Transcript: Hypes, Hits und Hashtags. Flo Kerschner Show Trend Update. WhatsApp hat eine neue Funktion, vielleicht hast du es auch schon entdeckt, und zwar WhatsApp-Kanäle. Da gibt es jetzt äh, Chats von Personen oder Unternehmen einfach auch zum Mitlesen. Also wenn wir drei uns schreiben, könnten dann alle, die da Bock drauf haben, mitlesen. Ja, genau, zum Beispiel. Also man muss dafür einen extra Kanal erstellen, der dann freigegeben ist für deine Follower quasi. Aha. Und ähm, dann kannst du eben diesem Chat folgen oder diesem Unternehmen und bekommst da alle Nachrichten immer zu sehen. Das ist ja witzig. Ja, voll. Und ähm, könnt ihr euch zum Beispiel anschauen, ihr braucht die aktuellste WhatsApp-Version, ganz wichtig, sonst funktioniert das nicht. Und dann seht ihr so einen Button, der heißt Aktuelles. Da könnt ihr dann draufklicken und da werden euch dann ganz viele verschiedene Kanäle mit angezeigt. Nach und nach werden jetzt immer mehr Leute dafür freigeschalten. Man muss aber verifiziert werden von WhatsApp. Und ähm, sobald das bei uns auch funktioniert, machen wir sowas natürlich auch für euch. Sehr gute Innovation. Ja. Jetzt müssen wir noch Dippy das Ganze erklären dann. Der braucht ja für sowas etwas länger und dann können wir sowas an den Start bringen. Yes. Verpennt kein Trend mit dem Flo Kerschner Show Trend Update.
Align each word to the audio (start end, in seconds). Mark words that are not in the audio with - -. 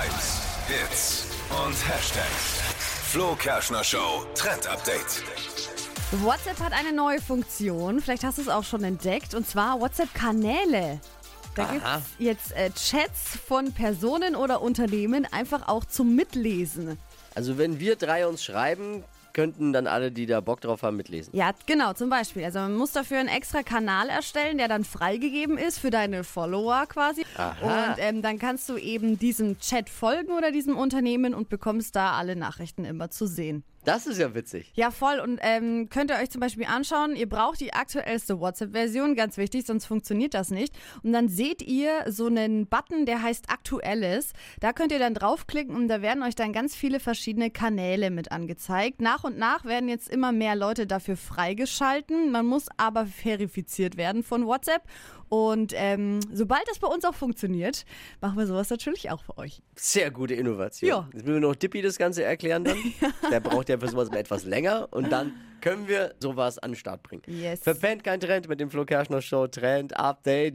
Hypes, 0.00 0.40
Hits 0.66 1.26
und 1.50 1.74
Hashtags. 1.86 2.62
Flo 3.12 3.34
Kerschner 3.34 3.84
Show 3.84 4.24
Trend 4.34 4.66
Update. 4.66 5.22
WhatsApp 6.22 6.58
hat 6.58 6.72
eine 6.72 6.94
neue 6.94 7.20
Funktion, 7.20 8.00
vielleicht 8.00 8.24
hast 8.24 8.38
du 8.38 8.42
es 8.42 8.48
auch 8.48 8.64
schon 8.64 8.82
entdeckt, 8.82 9.34
und 9.34 9.46
zwar 9.46 9.78
WhatsApp-Kanäle. 9.78 11.00
Da 11.54 11.64
gibt 11.64 11.84
es 11.84 12.02
jetzt 12.18 12.52
äh, 12.52 12.70
Chats 12.70 13.36
von 13.46 13.72
Personen 13.72 14.36
oder 14.36 14.62
Unternehmen 14.62 15.26
einfach 15.30 15.68
auch 15.68 15.84
zum 15.84 16.16
Mitlesen. 16.16 16.96
Also 17.34 17.58
wenn 17.58 17.78
wir 17.78 17.96
drei 17.96 18.26
uns 18.26 18.42
schreiben, 18.42 19.04
könnten 19.32 19.72
dann 19.72 19.86
alle, 19.86 20.10
die 20.10 20.26
da 20.26 20.40
Bock 20.40 20.60
drauf 20.60 20.82
haben, 20.82 20.96
mitlesen. 20.96 21.34
Ja, 21.34 21.52
genau, 21.66 21.92
zum 21.92 22.10
Beispiel. 22.10 22.44
Also 22.44 22.58
man 22.60 22.76
muss 22.76 22.92
dafür 22.92 23.18
einen 23.18 23.28
extra 23.28 23.62
Kanal 23.62 24.08
erstellen, 24.08 24.58
der 24.58 24.68
dann 24.68 24.84
freigegeben 24.84 25.58
ist 25.58 25.78
für 25.78 25.90
deine 25.90 26.24
Follower 26.24 26.86
quasi. 26.88 27.24
Aha. 27.36 27.54
Und 27.62 27.96
ähm, 27.98 28.22
dann 28.22 28.38
kannst 28.38 28.68
du 28.68 28.76
eben 28.76 29.18
diesem 29.18 29.58
Chat 29.58 29.88
folgen 29.88 30.32
oder 30.32 30.52
diesem 30.52 30.76
Unternehmen 30.76 31.34
und 31.34 31.48
bekommst 31.48 31.96
da 31.96 32.12
alle 32.12 32.36
Nachrichten 32.36 32.84
immer 32.84 33.10
zu 33.10 33.26
sehen. 33.26 33.64
Das 33.84 34.06
ist 34.06 34.18
ja 34.18 34.34
witzig. 34.34 34.70
Ja, 34.74 34.90
voll. 34.90 35.20
Und 35.20 35.38
ähm, 35.42 35.88
könnt 35.88 36.10
ihr 36.10 36.18
euch 36.18 36.30
zum 36.30 36.40
Beispiel 36.40 36.66
anschauen, 36.66 37.16
ihr 37.16 37.28
braucht 37.28 37.60
die 37.60 37.72
aktuellste 37.72 38.38
WhatsApp-Version, 38.38 39.14
ganz 39.14 39.36
wichtig, 39.38 39.64
sonst 39.66 39.86
funktioniert 39.86 40.34
das 40.34 40.50
nicht. 40.50 40.74
Und 41.02 41.12
dann 41.12 41.28
seht 41.28 41.62
ihr 41.62 42.04
so 42.08 42.26
einen 42.26 42.66
Button, 42.66 43.06
der 43.06 43.22
heißt 43.22 43.50
Aktuelles. 43.50 44.32
Da 44.60 44.72
könnt 44.72 44.92
ihr 44.92 44.98
dann 44.98 45.14
draufklicken 45.14 45.74
und 45.74 45.88
da 45.88 46.02
werden 46.02 46.22
euch 46.22 46.34
dann 46.34 46.52
ganz 46.52 46.76
viele 46.76 47.00
verschiedene 47.00 47.50
Kanäle 47.50 48.10
mit 48.10 48.32
angezeigt. 48.32 49.00
Nach 49.00 49.24
und 49.24 49.38
nach 49.38 49.64
werden 49.64 49.88
jetzt 49.88 50.10
immer 50.10 50.32
mehr 50.32 50.56
Leute 50.56 50.86
dafür 50.86 51.16
freigeschalten. 51.16 52.30
Man 52.30 52.46
muss 52.46 52.66
aber 52.76 53.06
verifiziert 53.06 53.96
werden 53.96 54.22
von 54.22 54.46
WhatsApp. 54.46 54.82
Und 55.30 55.72
ähm, 55.76 56.18
sobald 56.32 56.68
das 56.68 56.80
bei 56.80 56.88
uns 56.88 57.04
auch 57.04 57.14
funktioniert, 57.14 57.84
machen 58.20 58.36
wir 58.36 58.48
sowas 58.48 58.68
natürlich 58.68 59.10
auch 59.10 59.22
für 59.22 59.38
euch. 59.38 59.62
Sehr 59.76 60.10
gute 60.10 60.34
Innovation. 60.34 60.88
Ja. 60.88 61.08
Jetzt 61.12 61.24
müssen 61.24 61.40
wir 61.40 61.48
noch 61.48 61.54
Dippy 61.54 61.82
das 61.82 61.98
Ganze 61.98 62.24
erklären 62.24 62.64
dann. 62.64 62.76
Der 63.30 63.38
braucht 63.38 63.69
ja 63.70 63.78
für 63.78 63.88
sowas 63.88 64.08
etwas 64.10 64.44
länger 64.44 64.88
und 64.90 65.10
dann 65.10 65.32
können 65.60 65.88
wir 65.88 66.14
sowas 66.20 66.58
an 66.58 66.72
den 66.72 66.76
Start 66.76 67.02
bringen. 67.02 67.22
Yes. 67.26 67.60
Verpennt 67.60 68.04
kein 68.04 68.20
Trend 68.20 68.48
mit 68.48 68.60
dem 68.60 68.70
Flo 68.70 68.84
Kerschner 68.84 69.20
Show 69.20 69.46
Trend 69.46 69.96
Update. 69.96 70.48